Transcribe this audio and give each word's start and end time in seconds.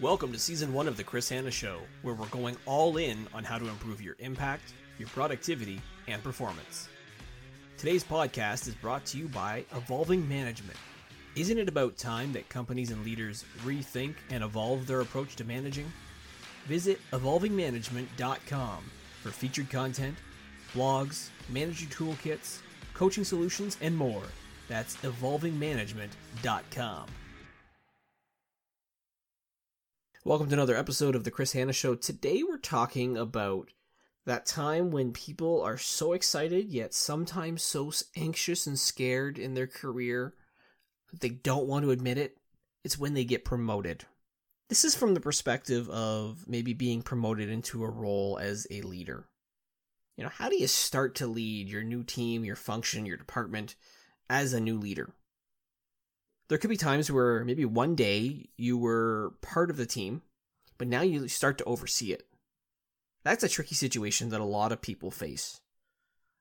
Welcome 0.00 0.32
to 0.32 0.40
season 0.40 0.72
one 0.72 0.88
of 0.88 0.96
The 0.96 1.04
Chris 1.04 1.28
Hanna 1.28 1.52
Show, 1.52 1.78
where 2.02 2.16
we're 2.16 2.26
going 2.26 2.56
all 2.66 2.96
in 2.96 3.28
on 3.32 3.44
how 3.44 3.58
to 3.58 3.68
improve 3.68 4.02
your 4.02 4.16
impact, 4.18 4.74
your 4.98 5.06
productivity, 5.10 5.80
and 6.08 6.20
performance. 6.20 6.88
Today's 7.78 8.02
podcast 8.02 8.66
is 8.66 8.74
brought 8.74 9.06
to 9.06 9.18
you 9.18 9.28
by 9.28 9.64
Evolving 9.72 10.28
Management. 10.28 10.76
Isn't 11.36 11.58
it 11.58 11.68
about 11.68 11.96
time 11.96 12.32
that 12.32 12.48
companies 12.48 12.90
and 12.90 13.04
leaders 13.04 13.44
rethink 13.64 14.16
and 14.30 14.42
evolve 14.42 14.88
their 14.88 15.00
approach 15.00 15.36
to 15.36 15.44
managing? 15.44 15.92
Visit 16.66 16.98
evolvingmanagement.com 17.12 18.84
for 19.22 19.30
featured 19.30 19.70
content, 19.70 20.16
blogs, 20.72 21.28
manager 21.48 21.86
toolkits, 21.86 22.58
coaching 22.94 23.22
solutions, 23.22 23.78
and 23.80 23.96
more. 23.96 24.24
That's 24.66 24.96
evolvingmanagement.com. 24.96 27.06
Welcome 30.26 30.48
to 30.48 30.54
another 30.54 30.74
episode 30.74 31.14
of 31.14 31.24
The 31.24 31.30
Chris 31.30 31.52
Hanna 31.52 31.74
Show. 31.74 31.96
Today 31.96 32.42
we're 32.42 32.56
talking 32.56 33.18
about 33.18 33.74
that 34.24 34.46
time 34.46 34.90
when 34.90 35.12
people 35.12 35.60
are 35.60 35.76
so 35.76 36.14
excited, 36.14 36.70
yet 36.70 36.94
sometimes 36.94 37.62
so 37.62 37.92
anxious 38.16 38.66
and 38.66 38.78
scared 38.78 39.38
in 39.38 39.52
their 39.52 39.66
career 39.66 40.32
that 41.10 41.20
they 41.20 41.28
don't 41.28 41.66
want 41.66 41.84
to 41.84 41.90
admit 41.90 42.16
it. 42.16 42.38
It's 42.84 42.98
when 42.98 43.12
they 43.12 43.26
get 43.26 43.44
promoted. 43.44 44.06
This 44.70 44.82
is 44.82 44.94
from 44.94 45.12
the 45.12 45.20
perspective 45.20 45.90
of 45.90 46.48
maybe 46.48 46.72
being 46.72 47.02
promoted 47.02 47.50
into 47.50 47.84
a 47.84 47.90
role 47.90 48.38
as 48.40 48.66
a 48.70 48.80
leader. 48.80 49.28
You 50.16 50.24
know, 50.24 50.30
how 50.30 50.48
do 50.48 50.56
you 50.56 50.68
start 50.68 51.16
to 51.16 51.26
lead 51.26 51.68
your 51.68 51.82
new 51.84 52.02
team, 52.02 52.46
your 52.46 52.56
function, 52.56 53.04
your 53.04 53.18
department 53.18 53.74
as 54.30 54.54
a 54.54 54.60
new 54.60 54.78
leader? 54.78 55.12
There 56.54 56.60
could 56.60 56.70
be 56.70 56.76
times 56.76 57.10
where 57.10 57.44
maybe 57.44 57.64
one 57.64 57.96
day 57.96 58.46
you 58.56 58.78
were 58.78 59.34
part 59.42 59.70
of 59.70 59.76
the 59.76 59.86
team, 59.86 60.22
but 60.78 60.86
now 60.86 61.02
you 61.02 61.26
start 61.26 61.58
to 61.58 61.64
oversee 61.64 62.12
it. 62.12 62.28
That's 63.24 63.42
a 63.42 63.48
tricky 63.48 63.74
situation 63.74 64.28
that 64.28 64.40
a 64.40 64.44
lot 64.44 64.70
of 64.70 64.80
people 64.80 65.10
face. 65.10 65.60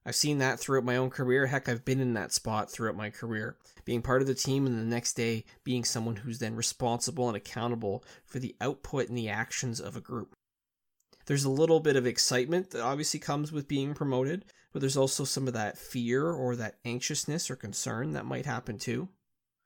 I've 0.06 0.14
seen 0.14 0.38
that 0.38 0.60
throughout 0.60 0.84
my 0.84 0.98
own 0.98 1.10
career. 1.10 1.48
Heck, 1.48 1.68
I've 1.68 1.84
been 1.84 2.00
in 2.00 2.14
that 2.14 2.32
spot 2.32 2.70
throughout 2.70 2.96
my 2.96 3.10
career, 3.10 3.58
being 3.86 4.04
part 4.04 4.22
of 4.22 4.28
the 4.28 4.36
team 4.36 4.68
and 4.68 4.78
the 4.78 4.84
next 4.84 5.14
day 5.14 5.46
being 5.64 5.84
someone 5.84 6.18
who's 6.18 6.38
then 6.38 6.56
responsible 6.56 7.28
and 7.28 7.36
accountable 7.36 8.06
for 8.24 8.38
the 8.38 8.56
output 8.62 9.10
and 9.10 9.18
the 9.18 9.30
actions 9.30 9.80
of 9.80 9.98
a 9.98 10.00
group. 10.00 10.36
There's 11.26 11.46
a 11.46 11.50
little 11.50 11.80
bit 11.80 11.96
of 11.96 12.06
excitement 12.06 12.70
that 12.70 12.84
obviously 12.84 13.20
comes 13.20 13.52
with 13.52 13.68
being 13.68 13.96
promoted, 13.96 14.46
but 14.74 14.80
there's 14.80 14.96
also 14.96 15.24
some 15.24 15.48
of 15.48 15.56
that 15.56 15.80
fear 15.80 16.30
or 16.30 16.56
that 16.56 16.76
anxiousness 16.86 17.50
or 17.50 17.56
concern 17.56 18.14
that 18.14 18.28
might 18.28 18.46
happen 18.46 18.78
too. 18.78 19.10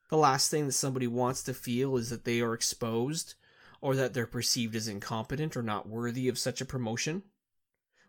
The 0.09 0.17
last 0.17 0.49
thing 0.49 0.67
that 0.67 0.73
somebody 0.73 1.07
wants 1.07 1.43
to 1.43 1.53
feel 1.53 1.97
is 1.97 2.09
that 2.09 2.23
they 2.23 2.39
are 2.39 2.53
exposed 2.53 3.35
or 3.81 3.95
that 3.95 4.13
they're 4.13 4.25
perceived 4.25 4.75
as 4.75 4.87
incompetent 4.87 5.57
or 5.57 5.61
not 5.61 5.89
worthy 5.89 6.27
of 6.27 6.39
such 6.39 6.61
a 6.61 6.65
promotion. 6.65 7.23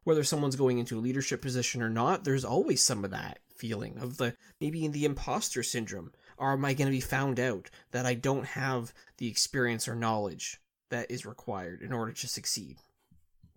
Whether 0.05 0.25
someone's 0.25 0.57
going 0.57 0.79
into 0.79 0.99
a 0.99 1.01
leadership 1.01 1.43
position 1.43 1.83
or 1.83 1.91
not, 1.91 2.25
there's 2.25 2.45
always 2.45 2.83
some 2.83 3.05
of 3.05 3.11
that 3.11 3.41
feeling 3.55 3.99
of 3.99 4.17
the 4.17 4.35
maybe 4.61 4.85
in 4.85 4.93
the 4.93 5.05
imposter 5.05 5.63
syndrome. 5.63 6.13
Or 6.39 6.53
am 6.53 6.65
I 6.65 6.73
going 6.73 6.87
to 6.87 6.97
be 6.97 7.01
found 7.01 7.41
out 7.41 7.69
that 7.91 8.07
I 8.07 8.15
don't 8.15 8.47
have 8.47 8.95
the 9.19 9.27
experience 9.27 9.89
or 9.89 9.97
knowledge 9.97 10.61
that 10.89 11.11
is 11.11 11.27
required 11.27 11.83
in 11.83 11.93
order 11.93 12.13
to 12.13 12.29
succeed? 12.29 12.77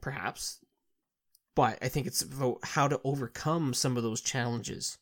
Perhaps. 0.01 0.59
But 1.53 1.77
I 1.81 1.89
think 1.89 2.07
it's 2.07 2.23
about 2.23 2.59
how 2.63 2.87
to 2.87 2.99
overcome 3.03 3.75
some 3.75 3.97
of 3.97 4.03
those 4.03 4.19
challenges 4.19 4.97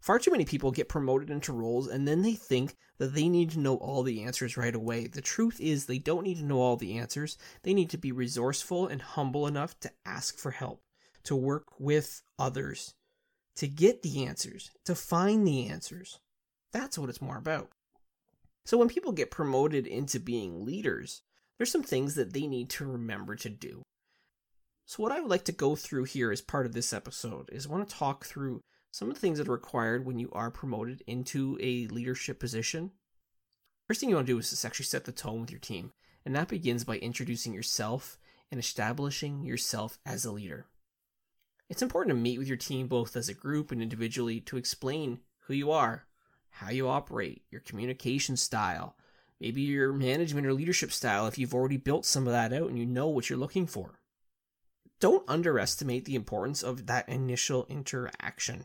Far 0.00 0.18
too 0.18 0.30
many 0.30 0.44
people 0.44 0.70
get 0.70 0.88
promoted 0.88 1.30
into 1.30 1.52
roles 1.52 1.88
and 1.88 2.06
then 2.06 2.22
they 2.22 2.34
think 2.34 2.76
that 2.98 3.14
they 3.14 3.28
need 3.28 3.50
to 3.50 3.58
know 3.58 3.76
all 3.76 4.02
the 4.02 4.22
answers 4.22 4.56
right 4.56 4.74
away. 4.74 5.06
The 5.06 5.20
truth 5.20 5.60
is, 5.60 5.86
they 5.86 5.98
don't 5.98 6.24
need 6.24 6.38
to 6.38 6.44
know 6.44 6.60
all 6.60 6.76
the 6.76 6.98
answers. 6.98 7.36
They 7.62 7.74
need 7.74 7.90
to 7.90 7.98
be 7.98 8.12
resourceful 8.12 8.86
and 8.86 9.02
humble 9.02 9.46
enough 9.46 9.78
to 9.80 9.90
ask 10.06 10.38
for 10.38 10.50
help, 10.50 10.82
to 11.24 11.36
work 11.36 11.66
with 11.78 12.22
others, 12.38 12.94
to 13.56 13.68
get 13.68 14.02
the 14.02 14.24
answers, 14.24 14.70
to 14.84 14.94
find 14.94 15.46
the 15.46 15.66
answers. 15.68 16.20
That's 16.72 16.98
what 16.98 17.08
it's 17.08 17.22
more 17.22 17.38
about. 17.38 17.70
So 18.64 18.76
when 18.76 18.88
people 18.88 19.12
get 19.12 19.30
promoted 19.30 19.86
into 19.86 20.20
being 20.20 20.64
leaders, 20.64 21.22
there's 21.56 21.72
some 21.72 21.82
things 21.82 22.14
that 22.14 22.32
they 22.32 22.46
need 22.46 22.70
to 22.70 22.86
remember 22.86 23.34
to 23.36 23.48
do. 23.48 23.82
So 24.86 25.02
what 25.02 25.12
I 25.12 25.20
would 25.20 25.30
like 25.30 25.44
to 25.44 25.52
go 25.52 25.76
through 25.76 26.04
here 26.04 26.30
as 26.30 26.40
part 26.40 26.66
of 26.66 26.72
this 26.72 26.92
episode 26.92 27.48
is 27.52 27.66
I 27.66 27.70
want 27.70 27.88
to 27.88 27.94
talk 27.94 28.24
through 28.24 28.60
some 28.90 29.08
of 29.08 29.14
the 29.14 29.20
things 29.20 29.38
that 29.38 29.48
are 29.48 29.52
required 29.52 30.06
when 30.06 30.18
you 30.18 30.30
are 30.32 30.50
promoted 30.50 31.02
into 31.06 31.58
a 31.60 31.86
leadership 31.88 32.40
position. 32.40 32.90
First 33.86 34.00
thing 34.00 34.08
you 34.08 34.16
want 34.16 34.26
to 34.26 34.32
do 34.32 34.38
is 34.38 34.64
actually 34.64 34.86
set 34.86 35.04
the 35.04 35.12
tone 35.12 35.40
with 35.40 35.50
your 35.50 35.60
team, 35.60 35.92
and 36.24 36.34
that 36.34 36.48
begins 36.48 36.84
by 36.84 36.98
introducing 36.98 37.52
yourself 37.54 38.18
and 38.50 38.58
establishing 38.58 39.44
yourself 39.44 39.98
as 40.04 40.24
a 40.24 40.32
leader. 40.32 40.66
It's 41.68 41.82
important 41.82 42.16
to 42.16 42.20
meet 42.20 42.38
with 42.38 42.48
your 42.48 42.56
team 42.56 42.86
both 42.86 43.14
as 43.14 43.28
a 43.28 43.34
group 43.34 43.70
and 43.70 43.82
individually 43.82 44.40
to 44.40 44.56
explain 44.56 45.20
who 45.46 45.54
you 45.54 45.70
are, 45.70 46.06
how 46.50 46.70
you 46.70 46.88
operate, 46.88 47.42
your 47.50 47.60
communication 47.60 48.36
style, 48.36 48.96
maybe 49.40 49.62
your 49.62 49.92
management 49.92 50.46
or 50.46 50.54
leadership 50.54 50.92
style 50.92 51.26
if 51.26 51.38
you've 51.38 51.54
already 51.54 51.76
built 51.76 52.06
some 52.06 52.26
of 52.26 52.32
that 52.32 52.52
out 52.52 52.68
and 52.68 52.78
you 52.78 52.86
know 52.86 53.08
what 53.08 53.28
you're 53.28 53.38
looking 53.38 53.66
for. 53.66 54.00
Don't 55.00 55.28
underestimate 55.28 56.06
the 56.06 56.16
importance 56.16 56.62
of 56.62 56.86
that 56.86 57.08
initial 57.08 57.66
interaction. 57.68 58.64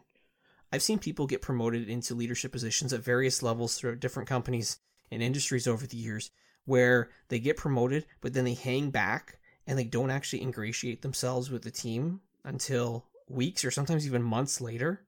I've 0.74 0.82
seen 0.82 0.98
people 0.98 1.28
get 1.28 1.44
promoted 1.44 1.88
into 1.88 2.16
leadership 2.16 2.52
positions 2.52 2.94
at 2.94 3.04
various 3.04 3.44
levels 3.44 3.78
throughout 3.78 4.00
different 4.00 4.28
companies 4.28 4.80
and 5.12 5.22
industries 5.22 5.68
over 5.68 5.86
the 5.86 5.98
years 5.98 6.32
where 6.66 7.12
they 7.28 7.38
get 7.38 7.58
promoted, 7.58 8.08
but 8.22 8.34
then 8.34 8.44
they 8.44 8.56
hang 8.56 8.90
back 8.90 9.38
and 9.68 9.78
they 9.78 9.84
don't 9.84 10.10
actually 10.10 10.42
ingratiate 10.42 11.04
themselves 11.04 11.52
with 11.52 11.62
the 11.62 11.70
team 11.70 12.22
until 12.44 13.06
weeks 13.30 13.64
or 13.64 13.70
sometimes 13.70 14.08
even 14.08 14.24
months 14.24 14.62
later. 14.62 15.06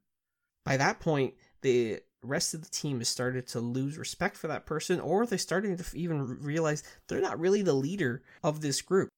By 0.63 0.77
that 0.77 0.99
point, 0.99 1.33
the 1.61 2.01
rest 2.21 2.53
of 2.53 2.63
the 2.63 2.69
team 2.69 2.99
has 2.99 3.09
started 3.09 3.47
to 3.47 3.59
lose 3.59 3.97
respect 3.97 4.37
for 4.37 4.47
that 4.47 4.67
person, 4.67 4.99
or 4.99 5.25
they're 5.25 5.39
starting 5.39 5.75
to 5.75 5.97
even 5.97 6.43
realize 6.43 6.83
they're 7.07 7.21
not 7.21 7.39
really 7.39 7.63
the 7.63 7.73
leader 7.73 8.21
of 8.43 8.61
this 8.61 8.83
group. 8.83 9.09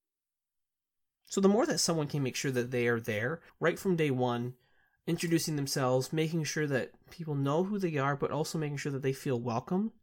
So, 1.26 1.42
the 1.42 1.50
more 1.50 1.66
that 1.66 1.80
someone 1.80 2.08
can 2.08 2.24
make 2.24 2.38
sure 2.38 2.52
that 2.52 2.72
they 2.72 2.88
are 2.88 3.02
there 3.02 3.42
right 3.60 3.78
from 3.78 3.98
day 3.98 4.12
one, 4.12 4.54
introducing 5.08 5.56
themselves, 5.56 6.14
making 6.14 6.44
sure 6.44 6.68
that 6.68 6.92
people 7.10 7.34
know 7.34 7.64
who 7.64 7.80
they 7.80 7.98
are, 7.98 8.16
but 8.16 8.32
also 8.32 8.58
making 8.58 8.78
sure 8.78 8.92
that 8.92 9.02
they 9.02 9.14
feel 9.14 9.40
welcome, 9.40 9.94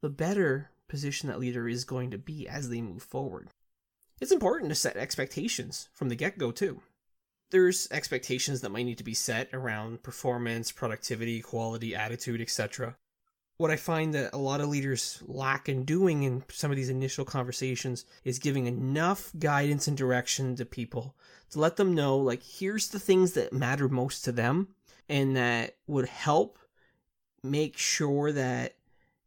the 0.00 0.08
better 0.08 0.70
position 0.88 1.28
that 1.28 1.38
leader 1.38 1.68
is 1.68 1.84
going 1.84 2.10
to 2.10 2.18
be 2.18 2.48
as 2.48 2.70
they 2.70 2.80
move 2.80 3.02
forward. 3.02 3.48
It's 4.20 4.32
important 4.32 4.70
to 4.70 4.74
set 4.74 4.96
expectations 4.96 5.88
from 5.92 6.08
the 6.08 6.16
get 6.16 6.38
go, 6.38 6.50
too. 6.50 6.80
There's 7.50 7.88
expectations 7.90 8.62
that 8.62 8.70
might 8.70 8.84
need 8.84 8.98
to 8.98 9.04
be 9.04 9.14
set 9.14 9.48
around 9.52 10.02
performance, 10.02 10.72
productivity, 10.72 11.40
quality, 11.40 11.94
attitude, 11.94 12.40
etc 12.40 12.96
what 13.58 13.72
I 13.72 13.76
find 13.76 14.14
that 14.14 14.32
a 14.32 14.38
lot 14.38 14.60
of 14.60 14.68
leaders 14.68 15.20
lack 15.26 15.68
in 15.68 15.84
doing 15.84 16.22
in 16.22 16.44
some 16.48 16.70
of 16.70 16.76
these 16.76 16.88
initial 16.88 17.24
conversations 17.24 18.04
is 18.24 18.38
giving 18.38 18.66
enough 18.66 19.32
guidance 19.36 19.88
and 19.88 19.96
direction 19.96 20.54
to 20.56 20.64
people 20.64 21.16
to 21.50 21.58
let 21.58 21.76
them 21.76 21.92
know, 21.92 22.16
like, 22.16 22.42
here's 22.42 22.88
the 22.88 23.00
things 23.00 23.32
that 23.32 23.52
matter 23.52 23.88
most 23.88 24.24
to 24.24 24.32
them 24.32 24.68
and 25.08 25.36
that 25.36 25.74
would 25.88 26.06
help 26.06 26.58
make 27.42 27.76
sure 27.76 28.30
that 28.30 28.76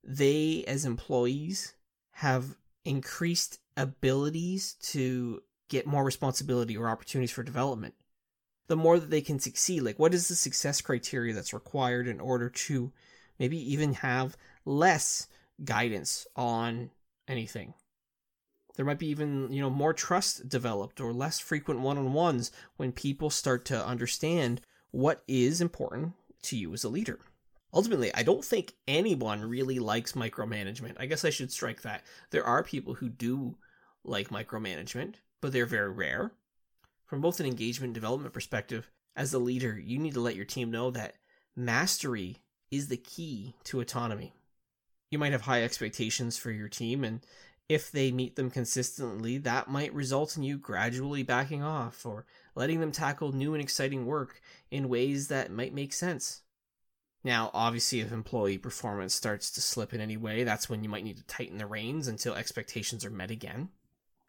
they, 0.01 0.63
as 0.65 0.85
employees, 0.85 1.73
have 2.11 2.55
increased 2.85 3.59
abilities 3.75 4.73
to 4.75 5.43
get 5.67 5.85
more 5.85 6.05
responsibility 6.05 6.77
or 6.77 6.89
opportunities 6.89 7.31
for 7.31 7.43
development. 7.43 7.95
The 8.67 8.77
more 8.77 8.97
that 8.97 9.09
they 9.09 9.21
can 9.21 9.39
succeed, 9.39 9.81
like, 9.81 9.99
what 9.99 10.13
is 10.13 10.29
the 10.29 10.35
success 10.35 10.79
criteria 10.79 11.33
that's 11.33 11.53
required 11.53 12.07
in 12.07 12.21
order 12.21 12.49
to 12.49 12.93
maybe 13.41 13.73
even 13.73 13.93
have 13.95 14.37
less 14.65 15.27
guidance 15.63 16.27
on 16.35 16.91
anything. 17.27 17.73
There 18.75 18.85
might 18.85 18.99
be 18.99 19.07
even, 19.07 19.51
you 19.51 19.59
know, 19.59 19.69
more 19.71 19.95
trust 19.95 20.47
developed 20.47 21.01
or 21.01 21.11
less 21.11 21.39
frequent 21.39 21.79
one-on-ones 21.79 22.51
when 22.77 22.91
people 22.91 23.31
start 23.31 23.65
to 23.65 23.83
understand 23.83 24.61
what 24.91 25.23
is 25.27 25.59
important 25.59 26.13
to 26.43 26.55
you 26.55 26.71
as 26.75 26.83
a 26.83 26.89
leader. 26.89 27.17
Ultimately, 27.73 28.13
I 28.13 28.21
don't 28.21 28.45
think 28.45 28.75
anyone 28.87 29.41
really 29.43 29.79
likes 29.79 30.11
micromanagement. 30.11 30.97
I 30.99 31.07
guess 31.07 31.25
I 31.25 31.31
should 31.31 31.51
strike 31.51 31.81
that. 31.81 32.03
There 32.29 32.45
are 32.45 32.61
people 32.61 32.93
who 32.93 33.09
do 33.09 33.57
like 34.03 34.29
micromanagement, 34.29 35.15
but 35.41 35.51
they're 35.51 35.65
very 35.65 35.89
rare. 35.89 36.31
From 37.07 37.21
both 37.21 37.39
an 37.39 37.47
engagement 37.47 37.93
development 37.93 38.33
perspective, 38.33 38.91
as 39.15 39.33
a 39.33 39.39
leader, 39.39 39.79
you 39.79 39.97
need 39.97 40.13
to 40.13 40.21
let 40.21 40.35
your 40.35 40.45
team 40.45 40.69
know 40.69 40.91
that 40.91 41.15
mastery 41.55 42.37
is 42.71 42.87
the 42.87 42.97
key 42.97 43.53
to 43.65 43.81
autonomy. 43.81 44.33
You 45.11 45.19
might 45.19 45.33
have 45.33 45.41
high 45.41 45.63
expectations 45.63 46.37
for 46.37 46.51
your 46.51 46.69
team, 46.69 47.03
and 47.03 47.19
if 47.67 47.91
they 47.91 48.11
meet 48.11 48.35
them 48.35 48.49
consistently, 48.49 49.37
that 49.39 49.69
might 49.69 49.93
result 49.93 50.37
in 50.37 50.43
you 50.43 50.57
gradually 50.57 51.23
backing 51.23 51.61
off 51.61 52.05
or 52.05 52.25
letting 52.55 52.79
them 52.79 52.91
tackle 52.91 53.33
new 53.33 53.53
and 53.53 53.61
exciting 53.61 54.05
work 54.05 54.41
in 54.71 54.89
ways 54.89 55.27
that 55.27 55.51
might 55.51 55.73
make 55.73 55.93
sense. 55.93 56.41
Now, 57.23 57.51
obviously, 57.53 57.99
if 57.99 58.11
employee 58.11 58.57
performance 58.57 59.13
starts 59.13 59.51
to 59.51 59.61
slip 59.61 59.93
in 59.93 60.01
any 60.01 60.17
way, 60.17 60.43
that's 60.43 60.69
when 60.69 60.83
you 60.83 60.89
might 60.89 61.03
need 61.03 61.17
to 61.17 61.23
tighten 61.23 61.57
the 61.57 61.67
reins 61.67 62.07
until 62.07 62.33
expectations 62.33 63.05
are 63.05 63.11
met 63.11 63.29
again. 63.29 63.69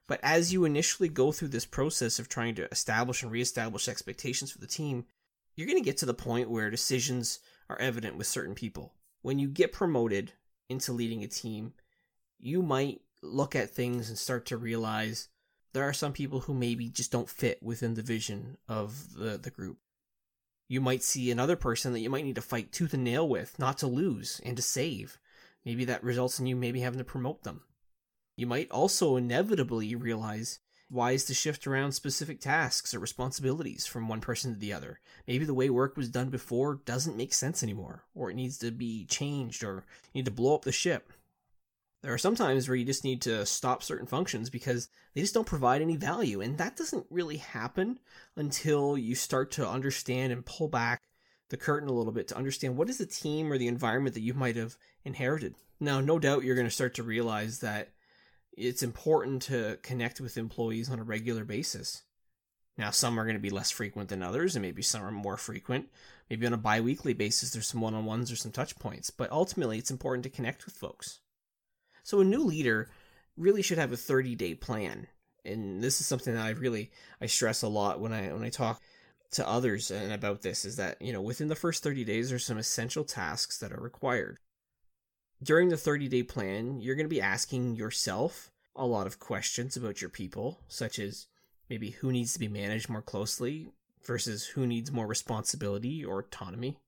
But 0.07 0.21
as 0.23 0.53
you 0.53 0.65
initially 0.65 1.09
go 1.09 1.33
through 1.33 1.49
this 1.49 1.65
process 1.65 2.19
of 2.19 2.29
trying 2.29 2.55
to 2.57 2.71
establish 2.71 3.23
and 3.23 3.33
reestablish 3.33 3.89
expectations 3.89 4.51
for 4.51 4.59
the 4.59 4.67
team, 4.67 5.07
you're 5.57 5.67
going 5.67 5.79
to 5.79 5.85
get 5.85 5.97
to 5.99 6.07
the 6.07 6.13
point 6.13 6.51
where 6.51 6.71
decisions 6.71 7.39
are 7.73 7.81
evident 7.81 8.17
with 8.17 8.27
certain 8.27 8.55
people. 8.55 8.95
When 9.23 9.39
you 9.39 9.49
get 9.49 9.73
promoted 9.73 10.33
into 10.69 10.93
leading 10.93 11.23
a 11.23 11.29
team, 11.29 11.75
you 12.39 12.63
might 12.63 13.01
look 13.23 13.55
at 13.55 13.71
things 13.71 14.09
and 14.09 14.19
start 14.19 14.47
to 14.47 14.57
realize 14.57 15.29
there 15.73 15.85
are 15.85 15.93
some 15.93 16.13
people 16.13 16.41
who 16.41 16.55
maybe 16.55 16.89
just 16.89 17.13
don't 17.13 17.31
fit 17.31 17.63
within 17.63 17.95
the 17.95 18.03
vision 18.03 18.59
of 18.69 19.15
the, 19.15 19.39
the 19.39 19.51
group. 19.51 19.79
You 20.69 20.81
might 20.81 21.03
see 21.03 21.31
another 21.31 21.57
person 21.57 21.93
that 21.93 22.01
you 22.01 22.11
might 22.11 22.25
need 22.25 22.35
to 22.35 22.43
fight 22.43 22.73
tooth 22.73 22.95
and 22.95 23.05
nail 23.05 23.29
with, 23.29 23.59
not 23.59 23.79
to 23.79 23.87
lose 23.87 24.41
and 24.45 24.57
to 24.57 24.63
save. 24.63 25.19
Maybe 25.65 25.85
that 25.85 26.03
results 26.03 26.41
in 26.41 26.47
you 26.47 26.57
maybe 26.57 26.81
having 26.81 26.99
to 26.99 27.05
promote 27.05 27.45
them. 27.45 27.63
You 28.37 28.47
might 28.47 28.71
also 28.71 29.17
inevitably 29.17 29.95
realize 29.95 30.59
wise 30.93 31.25
to 31.25 31.35
shift 31.35 31.67
around 31.67 31.93
specific 31.93 32.41
tasks 32.41 32.95
or 32.95 32.99
responsibilities 32.99 33.87
from 33.87 34.09
one 34.09 34.21
person 34.21 34.53
to 34.53 34.61
the 34.61 34.73
other. 34.73 35.01
Maybe 35.27 35.45
the 35.45 35.55
way 35.55 35.71
work 35.71 35.97
was 35.97 36.09
done 36.09 36.29
before 36.29 36.81
doesn't 36.85 37.17
make 37.17 37.33
sense 37.33 37.63
anymore, 37.63 38.05
or 38.15 38.31
it 38.31 38.35
needs 38.35 38.59
to 38.59 38.71
be 38.71 39.07
changed, 39.07 39.65
or 39.65 39.85
you 40.13 40.21
need 40.21 40.27
to 40.27 40.31
blow 40.31 40.55
up 40.55 40.63
the 40.63 40.73
ship. 40.73 41.13
There 42.03 42.13
are 42.13 42.19
some 42.19 42.35
times 42.35 42.69
where 42.69 42.77
you 42.77 42.85
just 42.85 43.05
need 43.05 43.23
to 43.23 43.47
stop 43.47 43.83
certain 43.83 44.07
functions 44.07 44.51
because 44.51 44.89
they 45.15 45.21
just 45.21 45.35
don't 45.35 45.47
provide 45.47 45.83
any 45.83 45.97
value, 45.97 46.41
and 46.41 46.59
that 46.59 46.77
doesn't 46.77 47.07
really 47.11 47.37
happen 47.37 48.01
until 48.37 48.99
you 48.99 49.15
start 49.15 49.53
to 49.53 49.69
understand 49.69 50.33
and 50.33 50.45
pull 50.45 50.69
back 50.69 51.03
the 51.49 51.57
curtain 51.57 51.89
a 51.89 51.93
little 51.93 52.13
bit 52.13 52.29
to 52.29 52.37
understand 52.37 52.77
what 52.77 52.91
is 52.91 52.99
the 52.99 53.07
team 53.07 53.53
or 53.53 53.59
the 53.59 53.69
environment 53.69 54.15
that 54.15 54.23
you 54.23 54.35
might 54.35 54.57
have 54.57 54.77
inherited. 55.05 55.55
Now, 55.79 56.01
no 56.01 56.19
doubt 56.19 56.45
you're 56.45 56.57
going 56.57 56.67
to 56.67 56.71
start 56.71 56.95
to 56.95 57.03
realize 57.03 57.61
that 57.61 57.91
it's 58.57 58.83
important 58.83 59.43
to 59.43 59.79
connect 59.83 60.21
with 60.21 60.37
employees 60.37 60.91
on 60.91 60.99
a 60.99 61.05
regular 61.05 61.45
basis. 61.45 62.03
Now, 62.79 62.91
some 62.91 63.19
are 63.19 63.25
going 63.25 63.37
to 63.37 63.41
be 63.41 63.51
less 63.51 63.71
frequent 63.71 64.09
than 64.09 64.23
others, 64.23 64.57
and 64.57 64.63
maybe 64.63 64.83
some 64.83 65.05
are 65.05 65.11
more 65.11 65.37
frequent. 65.37 65.89
Maybe 66.31 66.47
on 66.47 66.55
a 66.55 66.59
bi 66.59 66.81
weekly 66.81 67.13
basis, 67.13 67.51
there's 67.51 67.67
some 67.67 67.83
one 67.83 67.95
on 67.95 68.07
ones 68.07 68.33
or 68.33 68.37
some 68.37 68.53
touch 68.53 68.79
points, 68.79 69.11
but 69.11 69.31
ultimately, 69.31 69.79
it's 69.79 69.91
important 69.91 70.25
to 70.25 70.31
connect 70.31 70.65
with 70.65 70.75
folks. 70.75 71.21
So, 72.03 72.21
a 72.21 72.25
new 72.25 72.43
leader 72.43 72.89
really 73.37 73.63
should 73.63 73.79
have 73.79 73.93
a 73.93 73.97
30 73.97 74.35
day 74.35 74.55
plan. 74.55 75.07
And 75.45 75.83
this 75.83 76.01
is 76.01 76.07
something 76.07 76.35
that 76.35 76.45
I 76.45 76.51
really 76.51 76.93
I 77.21 77.27
stress 77.27 77.63
a 77.63 77.69
lot 77.69 78.01
when 78.01 78.13
I 78.13 78.33
when 78.33 78.45
I 78.45 78.49
talk 78.49 78.81
to 79.33 79.49
others 79.49 79.91
and 79.91 80.13
about 80.13 80.43
this 80.43 80.65
is 80.65 80.77
that, 80.77 81.01
you 81.01 81.13
know, 81.13 81.23
within 81.23 81.49
the 81.49 81.57
first 81.57 81.83
30 81.83 82.05
days 82.05 82.31
there's 82.31 82.45
some 82.45 82.59
essential 82.59 83.03
tasks 83.03 83.59
that 83.59 83.73
are 83.73 83.81
required 83.81 84.39
during 85.43 85.69
the 85.69 85.77
30 85.77 86.09
day 86.09 86.23
plan, 86.23 86.81
you're 86.81 86.95
going 86.95 87.07
to 87.07 87.15
be 87.15 87.21
asking 87.21 87.75
yourself 87.75 88.51
a 88.77 88.87
lot 88.87 89.07
of 89.07 89.19
questions 89.19 89.77
about 89.77 90.01
your 90.01 90.11
people, 90.11 90.61
such 90.69 90.99
as 90.99 91.27
maybe 91.69 91.91
who 91.91 92.13
needs 92.13 92.33
to 92.33 92.39
be 92.39 92.49
managed 92.49 92.89
more 92.89 93.03
closely 93.03 93.69
versus 94.05 94.47
who 94.47 94.67
needs 94.67 94.91
more 94.91 95.07
responsibility 95.07 96.05
or 96.05 96.21
autonomy. 96.21 96.79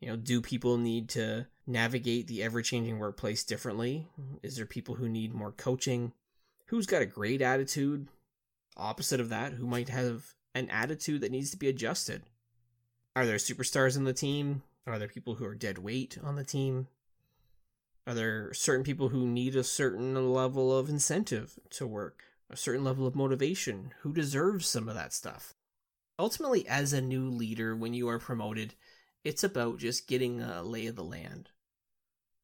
You 0.00 0.08
know, 0.08 0.16
do 0.16 0.40
people 0.40 0.78
need 0.78 1.08
to 1.10 1.46
navigate 1.66 2.28
the 2.28 2.42
ever 2.42 2.62
changing 2.62 2.98
workplace 2.98 3.44
differently? 3.44 4.08
Is 4.42 4.56
there 4.56 4.66
people 4.66 4.94
who 4.94 5.08
need 5.08 5.34
more 5.34 5.52
coaching? 5.52 6.12
Who's 6.66 6.86
got 6.86 7.02
a 7.02 7.06
great 7.06 7.42
attitude? 7.42 8.08
Opposite 8.76 9.20
of 9.20 9.28
that, 9.30 9.54
who 9.54 9.66
might 9.66 9.88
have 9.88 10.34
an 10.54 10.70
attitude 10.70 11.20
that 11.22 11.32
needs 11.32 11.50
to 11.50 11.56
be 11.56 11.68
adjusted? 11.68 12.22
Are 13.16 13.26
there 13.26 13.36
superstars 13.36 13.96
in 13.96 14.04
the 14.04 14.12
team? 14.12 14.62
Are 14.86 14.98
there 14.98 15.08
people 15.08 15.34
who 15.34 15.44
are 15.44 15.54
dead 15.54 15.78
weight 15.78 16.16
on 16.22 16.36
the 16.36 16.44
team? 16.44 16.86
Are 18.08 18.14
there 18.14 18.54
certain 18.54 18.84
people 18.84 19.10
who 19.10 19.26
need 19.26 19.54
a 19.54 19.62
certain 19.62 20.32
level 20.32 20.74
of 20.74 20.88
incentive 20.88 21.58
to 21.68 21.86
work, 21.86 22.22
a 22.48 22.56
certain 22.56 22.82
level 22.82 23.06
of 23.06 23.14
motivation? 23.14 23.92
Who 24.00 24.14
deserves 24.14 24.66
some 24.66 24.88
of 24.88 24.94
that 24.94 25.12
stuff? 25.12 25.52
Ultimately, 26.18 26.66
as 26.66 26.94
a 26.94 27.02
new 27.02 27.28
leader, 27.28 27.76
when 27.76 27.92
you 27.92 28.08
are 28.08 28.18
promoted, 28.18 28.72
it's 29.24 29.44
about 29.44 29.76
just 29.76 30.08
getting 30.08 30.40
a 30.40 30.62
lay 30.62 30.86
of 30.86 30.96
the 30.96 31.04
land. 31.04 31.50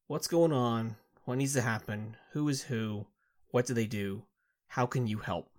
What's 0.05 0.27
going 0.27 0.51
on? 0.51 0.97
What 1.23 1.39
needs 1.39 1.53
to 1.53 1.63
happen? 1.63 2.15
Who 2.33 2.47
is 2.47 2.61
who? 2.61 3.07
What 3.49 3.65
do 3.65 3.73
they 3.73 3.87
do? 3.87 4.21
How 4.67 4.85
can 4.85 5.07
you 5.07 5.17
help? 5.17 5.49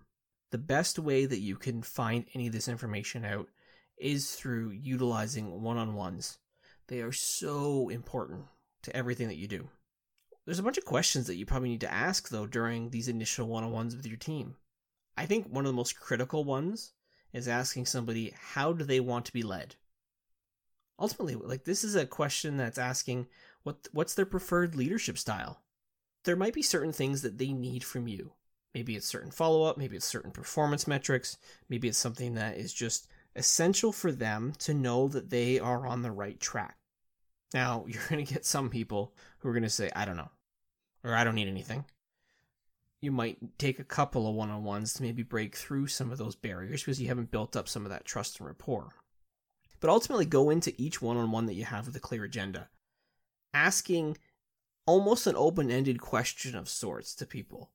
The 0.52 0.58
best 0.58 1.00
way 1.00 1.26
that 1.26 1.40
you 1.40 1.56
can 1.56 1.82
find 1.82 2.26
any 2.32 2.46
of 2.46 2.52
this 2.52 2.68
information 2.68 3.24
out 3.24 3.48
is 3.98 4.36
through 4.36 4.70
utilizing 4.70 5.62
one 5.62 5.78
on 5.78 5.96
ones. 5.96 6.38
They 6.86 7.00
are 7.00 7.10
so 7.10 7.88
important 7.88 8.44
to 8.82 8.96
everything 8.96 9.26
that 9.26 9.34
you 9.38 9.48
do. 9.48 9.68
There's 10.46 10.60
a 10.60 10.62
bunch 10.62 10.78
of 10.78 10.84
questions 10.84 11.26
that 11.26 11.34
you 11.34 11.44
probably 11.44 11.70
need 11.70 11.80
to 11.80 11.92
ask, 11.92 12.28
though, 12.28 12.46
during 12.46 12.90
these 12.90 13.08
initial 13.08 13.48
one 13.48 13.64
on 13.64 13.72
ones 13.72 13.96
with 13.96 14.06
your 14.06 14.16
team. 14.16 14.54
I 15.16 15.26
think 15.26 15.48
one 15.48 15.66
of 15.66 15.72
the 15.72 15.76
most 15.76 15.98
critical 15.98 16.44
ones 16.44 16.92
is 17.32 17.48
asking 17.48 17.86
somebody, 17.86 18.32
how 18.52 18.72
do 18.72 18.84
they 18.84 19.00
want 19.00 19.24
to 19.26 19.32
be 19.32 19.42
led? 19.42 19.74
Ultimately, 21.00 21.34
like 21.34 21.64
this 21.64 21.82
is 21.82 21.96
a 21.96 22.06
question 22.06 22.56
that's 22.56 22.78
asking 22.78 23.26
what 23.64 23.88
what's 23.92 24.14
their 24.14 24.24
preferred 24.24 24.76
leadership 24.76 25.18
style? 25.18 25.62
There 26.24 26.36
might 26.36 26.54
be 26.54 26.62
certain 26.62 26.92
things 26.92 27.22
that 27.22 27.38
they 27.38 27.52
need 27.52 27.82
from 27.82 28.06
you. 28.06 28.32
Maybe 28.72 28.94
it's 28.94 29.06
certain 29.06 29.32
follow 29.32 29.64
up, 29.64 29.76
maybe 29.76 29.96
it's 29.96 30.06
certain 30.06 30.30
performance 30.30 30.86
metrics, 30.86 31.38
maybe 31.68 31.88
it's 31.88 31.98
something 31.98 32.34
that 32.34 32.56
is 32.56 32.72
just 32.72 33.08
essential 33.34 33.92
for 33.92 34.12
them 34.12 34.52
to 34.60 34.72
know 34.72 35.08
that 35.08 35.28
they 35.28 35.58
are 35.58 35.86
on 35.86 36.02
the 36.02 36.12
right 36.12 36.38
track. 36.38 36.76
Now, 37.52 37.84
you're 37.88 38.06
going 38.08 38.24
to 38.24 38.32
get 38.32 38.46
some 38.46 38.70
people 38.70 39.12
who 39.38 39.48
are 39.48 39.52
going 39.52 39.62
to 39.64 39.68
say, 39.68 39.90
I 39.94 40.04
don't 40.04 40.16
know 40.16 40.30
or 41.06 41.14
I 41.14 41.22
don't 41.22 41.36
need 41.36 41.48
anything. 41.48 41.84
You 43.00 43.12
might 43.12 43.38
take 43.58 43.78
a 43.78 43.84
couple 43.84 44.28
of 44.28 44.34
one 44.34 44.50
on 44.50 44.64
ones 44.64 44.94
to 44.94 45.02
maybe 45.02 45.22
break 45.22 45.54
through 45.54 45.86
some 45.86 46.10
of 46.10 46.18
those 46.18 46.34
barriers 46.34 46.82
because 46.82 47.00
you 47.00 47.06
haven't 47.06 47.30
built 47.30 47.54
up 47.54 47.68
some 47.68 47.84
of 47.84 47.90
that 47.90 48.04
trust 48.04 48.40
and 48.40 48.46
rapport. 48.46 48.88
But 49.78 49.90
ultimately, 49.90 50.26
go 50.26 50.50
into 50.50 50.74
each 50.76 51.00
one 51.00 51.16
on 51.16 51.30
one 51.30 51.46
that 51.46 51.54
you 51.54 51.64
have 51.64 51.86
with 51.86 51.94
a 51.94 52.00
clear 52.00 52.24
agenda, 52.24 52.68
asking 53.54 54.18
almost 54.86 55.26
an 55.26 55.36
open 55.36 55.70
ended 55.70 56.00
question 56.00 56.56
of 56.56 56.68
sorts 56.68 57.14
to 57.16 57.26
people. 57.26 57.70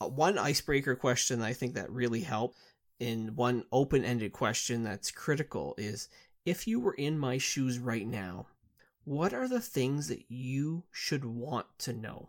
Uh, 0.00 0.08
one 0.08 0.38
icebreaker 0.38 0.94
question 0.94 1.42
I 1.42 1.52
think 1.52 1.74
that 1.74 1.90
really 1.90 2.20
helped, 2.20 2.56
in 2.98 3.34
one 3.34 3.64
open 3.72 4.04
ended 4.04 4.32
question 4.32 4.84
that's 4.84 5.10
critical 5.10 5.74
is 5.76 6.08
if 6.46 6.66
you 6.66 6.80
were 6.80 6.94
in 6.94 7.18
my 7.18 7.36
shoes 7.36 7.78
right 7.78 8.06
now, 8.06 8.46
what 9.04 9.34
are 9.34 9.48
the 9.48 9.60
things 9.60 10.08
that 10.08 10.30
you 10.30 10.84
should 10.92 11.24
want 11.24 11.66
to 11.80 11.92
know? 11.92 12.28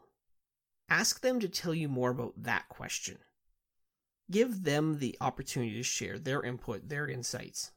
Ask 0.93 1.21
them 1.21 1.39
to 1.39 1.49
tell 1.49 1.73
you 1.73 1.89
more 1.89 2.11
about 2.11 2.43
that 2.43 2.69
question. 2.69 3.17
Give 4.29 4.61
them 4.63 4.99
the 4.99 5.17
opportunity 5.19 5.73
to 5.77 5.81
share 5.81 6.19
their 6.19 6.43
input, 6.43 6.87
their 6.87 7.07
insights. 7.07 7.71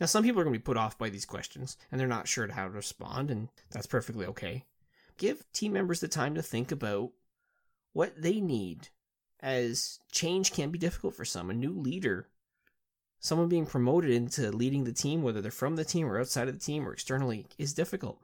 Now, 0.00 0.06
some 0.06 0.24
people 0.24 0.40
are 0.40 0.44
going 0.44 0.54
to 0.54 0.58
be 0.58 0.64
put 0.64 0.78
off 0.78 0.96
by 0.96 1.10
these 1.10 1.26
questions 1.26 1.76
and 1.90 2.00
they're 2.00 2.08
not 2.08 2.26
sure 2.26 2.50
how 2.50 2.64
to 2.64 2.70
respond, 2.70 3.30
and 3.30 3.50
that's 3.70 3.86
perfectly 3.86 4.24
okay. 4.24 4.64
Give 5.18 5.44
team 5.52 5.74
members 5.74 6.00
the 6.00 6.08
time 6.08 6.34
to 6.34 6.42
think 6.42 6.72
about 6.72 7.10
what 7.92 8.22
they 8.22 8.40
need, 8.40 8.88
as 9.40 9.98
change 10.10 10.54
can 10.54 10.70
be 10.70 10.78
difficult 10.78 11.14
for 11.14 11.26
some. 11.26 11.50
A 11.50 11.54
new 11.54 11.78
leader, 11.78 12.26
someone 13.20 13.50
being 13.50 13.66
promoted 13.66 14.12
into 14.12 14.50
leading 14.50 14.84
the 14.84 14.92
team, 14.92 15.22
whether 15.22 15.42
they're 15.42 15.50
from 15.50 15.76
the 15.76 15.84
team 15.84 16.06
or 16.06 16.18
outside 16.18 16.48
of 16.48 16.54
the 16.54 16.64
team 16.64 16.88
or 16.88 16.94
externally, 16.94 17.44
is 17.58 17.74
difficult. 17.74 18.18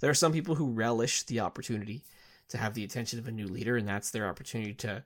There 0.00 0.08
are 0.08 0.14
some 0.14 0.32
people 0.32 0.54
who 0.54 0.72
relish 0.72 1.24
the 1.24 1.40
opportunity 1.40 2.04
to 2.50 2.58
have 2.58 2.74
the 2.74 2.84
attention 2.84 3.18
of 3.18 3.28
a 3.28 3.32
new 3.32 3.46
leader, 3.46 3.76
and 3.76 3.88
that's 3.88 4.10
their 4.10 4.28
opportunity 4.28 4.74
to 4.74 5.02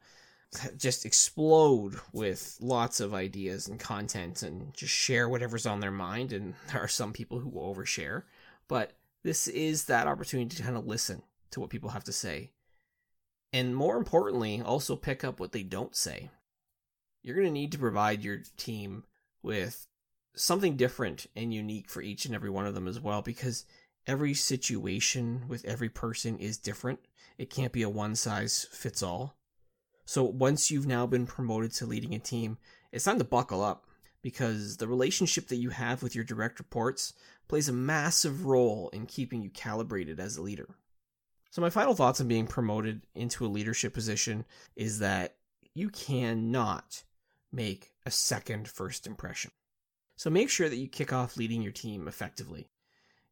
just 0.77 1.07
explode 1.07 1.95
with 2.13 2.57
lots 2.61 3.01
of 3.01 3.15
ideas 3.15 3.69
and 3.69 3.79
content 3.79 4.43
and 4.43 4.75
just 4.75 4.93
share 4.93 5.29
whatever's 5.29 5.67
on 5.67 5.81
their 5.81 5.91
mind. 5.91 6.33
And 6.33 6.55
there 6.73 6.83
are 6.83 6.89
some 6.89 7.13
people 7.13 7.39
who 7.39 7.49
will 7.49 7.75
overshare, 7.75 8.23
but 8.69 8.93
this 9.23 9.49
is 9.49 9.85
that 9.85 10.07
opportunity 10.07 10.57
to 10.57 10.63
kind 10.63 10.77
of 10.77 10.87
listen 10.87 11.23
to 11.51 11.61
what 11.61 11.71
people 11.71 11.91
have 11.91 12.05
to 12.05 12.13
say. 12.13 12.51
And 13.53 13.77
more 13.77 13.97
importantly, 13.97 14.61
also 14.61 14.97
pick 14.97 15.23
up 15.23 15.39
what 15.39 15.53
they 15.53 15.63
don't 15.63 15.95
say. 15.95 16.31
You're 17.23 17.37
going 17.37 17.47
to 17.47 17.53
need 17.53 17.73
to 17.73 17.79
provide 17.79 18.25
your 18.25 18.43
team 18.57 19.05
with 19.43 19.87
something 20.35 20.77
different 20.77 21.27
and 21.37 21.55
unique 21.55 21.89
for 21.89 22.03
each 22.03 22.27
and 22.27 22.35
every 22.35 22.51
one 22.51 22.67
of 22.67 22.75
them 22.75 22.89
as 22.89 23.01
well, 23.01 23.23
because 23.23 23.65
every 24.07 24.35
situation 24.35 25.45
with 25.49 25.65
every 25.65 25.89
person 25.89 26.39
is 26.39 26.59
different. 26.59 27.01
It 27.39 27.51
can't 27.51 27.73
be 27.73 27.83
a 27.83 27.89
one 27.89 28.17
size 28.17 28.67
fits 28.71 29.03
all. 29.03 29.37
So 30.05 30.23
once 30.23 30.71
you've 30.71 30.87
now 30.87 31.07
been 31.07 31.27
promoted 31.27 31.73
to 31.75 31.87
leading 31.87 32.15
a 32.15 32.19
team, 32.19 32.59
it's 32.93 33.05
time 33.05 33.19
to 33.19 33.25
buckle 33.25 33.63
up 33.63 33.87
because 34.23 34.77
the 34.77 34.89
relationship 34.89 35.49
that 35.49 35.57
you 35.57 35.71
have 35.71 36.03
with 36.03 36.15
your 36.15 36.25
direct 36.25 36.59
reports 36.59 37.15
plays 37.49 37.69
a 37.69 37.73
massive 37.73 38.47
role 38.47 38.89
in 38.91 39.07
keeping 39.07 39.43
you 39.43 39.51
calibrated 39.51 40.21
as 40.21 40.37
a 40.37 40.43
leader. 40.43 40.69
So 41.51 41.63
my 41.63 41.71
final 41.71 41.95
thoughts 41.95 42.21
on 42.21 42.29
being 42.29 42.47
promoted 42.47 43.03
into 43.15 43.47
a 43.47 43.49
leadership 43.49 43.95
position 43.95 44.45
is 44.77 44.99
that 44.99 45.37
you 45.75 45.89
cannot 45.89 47.05
make 47.53 47.93
a 48.05 48.11
second 48.11 48.69
first 48.69 49.07
impression. 49.07 49.51
So 50.17 50.31
make 50.31 50.51
sure 50.51 50.69
that 50.69 50.77
you 50.77 50.89
kick 50.89 51.13
off 51.13 51.37
leading 51.37 51.63
your 51.63 51.73
team 51.73 52.09
effectively. 52.09 52.69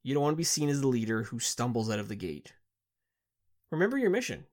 You 0.02 0.14
don't 0.14 0.22
want 0.22 0.32
to 0.34 0.38
be 0.38 0.44
seen 0.44 0.68
as 0.68 0.80
the 0.80 0.88
leader 0.88 1.24
who 1.24 1.38
stumbles 1.38 1.88
out 1.88 2.00
of 2.00 2.08
the 2.08 2.16
gate. 2.16 2.52
Remember 3.70 3.96
your 3.96 4.10
mission. 4.10 4.46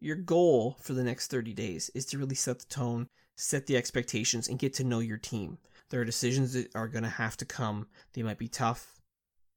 Your 0.00 0.16
goal 0.16 0.76
for 0.80 0.94
the 0.94 1.04
next 1.04 1.30
30 1.30 1.52
days 1.52 1.90
is 1.94 2.06
to 2.06 2.18
really 2.18 2.34
set 2.34 2.60
the 2.60 2.66
tone, 2.66 3.08
set 3.36 3.66
the 3.66 3.76
expectations, 3.76 4.48
and 4.48 4.58
get 4.58 4.72
to 4.74 4.84
know 4.84 5.00
your 5.00 5.18
team. 5.18 5.58
There 5.90 6.00
are 6.00 6.04
decisions 6.06 6.52
that 6.54 6.74
are 6.74 6.88
going 6.88 7.04
to 7.04 7.10
have 7.10 7.36
to 7.38 7.44
come. 7.44 7.88
They 8.14 8.22
might 8.22 8.38
be 8.38 8.48
tough. 8.48 9.00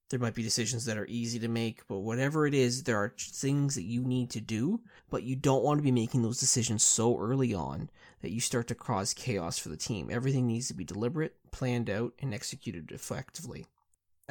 There 0.09 0.19
might 0.19 0.35
be 0.35 0.43
decisions 0.43 0.83
that 0.85 0.97
are 0.97 1.07
easy 1.07 1.39
to 1.39 1.47
make, 1.47 1.87
but 1.87 1.99
whatever 1.99 2.45
it 2.45 2.53
is, 2.53 2.83
there 2.83 2.97
are 2.97 3.15
things 3.17 3.75
that 3.75 3.83
you 3.83 4.03
need 4.03 4.29
to 4.31 4.41
do, 4.41 4.81
but 5.09 5.23
you 5.23 5.37
don't 5.37 5.63
want 5.63 5.77
to 5.77 5.83
be 5.83 5.91
making 5.91 6.21
those 6.21 6.39
decisions 6.39 6.83
so 6.83 7.17
early 7.17 7.53
on 7.53 7.89
that 8.21 8.31
you 8.31 8.41
start 8.41 8.67
to 8.67 8.75
cause 8.75 9.13
chaos 9.13 9.57
for 9.57 9.69
the 9.69 9.77
team. 9.77 10.09
Everything 10.11 10.47
needs 10.47 10.67
to 10.67 10.73
be 10.73 10.83
deliberate, 10.83 11.37
planned 11.51 11.89
out, 11.89 12.13
and 12.19 12.33
executed 12.33 12.91
effectively. 12.91 13.65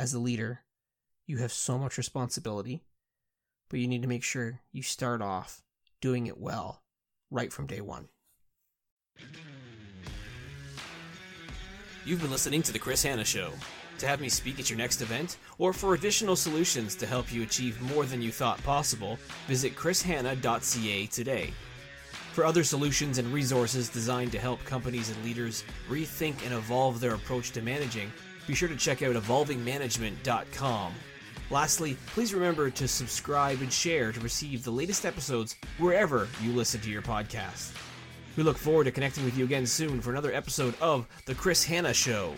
As 0.00 0.14
a 0.14 0.18
leader, 0.18 0.62
you 1.26 1.36
have 1.36 1.52
so 1.52 1.76
much 1.76 1.98
responsibility, 1.98 2.84
but 3.68 3.80
you 3.80 3.86
need 3.86 4.00
to 4.00 4.08
make 4.08 4.22
sure 4.22 4.62
you 4.72 4.82
start 4.82 5.20
off 5.20 5.62
doing 6.00 6.26
it 6.26 6.38
well 6.38 6.80
right 7.30 7.52
from 7.52 7.66
day 7.66 7.82
one. 7.82 8.08
You've 12.06 12.22
been 12.22 12.30
listening 12.30 12.62
to 12.62 12.72
The 12.72 12.78
Chris 12.78 13.02
Hanna 13.02 13.26
Show. 13.26 13.52
To 13.98 14.06
have 14.06 14.22
me 14.22 14.30
speak 14.30 14.58
at 14.58 14.70
your 14.70 14.78
next 14.78 15.02
event, 15.02 15.36
or 15.58 15.74
for 15.74 15.92
additional 15.92 16.34
solutions 16.34 16.96
to 16.96 17.06
help 17.06 17.30
you 17.30 17.42
achieve 17.42 17.78
more 17.82 18.06
than 18.06 18.22
you 18.22 18.32
thought 18.32 18.62
possible, 18.62 19.18
visit 19.46 19.76
chrishanna.ca 19.76 21.06
today. 21.08 21.52
For 22.32 22.46
other 22.46 22.64
solutions 22.64 23.18
and 23.18 23.28
resources 23.28 23.90
designed 23.90 24.32
to 24.32 24.38
help 24.38 24.64
companies 24.64 25.10
and 25.10 25.22
leaders 25.22 25.62
rethink 25.90 26.42
and 26.42 26.54
evolve 26.54 27.00
their 27.00 27.12
approach 27.16 27.50
to 27.50 27.60
managing, 27.60 28.10
be 28.50 28.56
sure 28.56 28.68
to 28.68 28.74
check 28.76 29.00
out 29.02 29.14
evolvingmanagement.com. 29.14 30.92
Lastly, 31.50 31.96
please 32.08 32.34
remember 32.34 32.68
to 32.68 32.88
subscribe 32.88 33.60
and 33.60 33.72
share 33.72 34.10
to 34.10 34.18
receive 34.20 34.64
the 34.64 34.72
latest 34.72 35.06
episodes 35.06 35.54
wherever 35.78 36.26
you 36.42 36.50
listen 36.52 36.80
to 36.80 36.90
your 36.90 37.02
podcast. 37.02 37.72
We 38.36 38.42
look 38.42 38.58
forward 38.58 38.84
to 38.84 38.90
connecting 38.90 39.24
with 39.24 39.38
you 39.38 39.44
again 39.44 39.66
soon 39.66 40.00
for 40.00 40.10
another 40.10 40.32
episode 40.32 40.74
of 40.80 41.06
The 41.26 41.34
Chris 41.36 41.64
Hanna 41.64 41.94
Show. 41.94 42.34